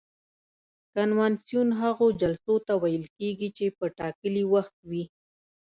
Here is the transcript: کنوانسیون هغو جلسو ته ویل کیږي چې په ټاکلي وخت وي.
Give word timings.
کنوانسیون 0.93 1.67
هغو 1.81 2.07
جلسو 2.21 2.55
ته 2.67 2.73
ویل 2.81 3.05
کیږي 3.17 3.49
چې 3.57 3.65
په 3.77 3.85
ټاکلي 3.99 4.43
وخت 4.53 4.75
وي. 4.89 5.03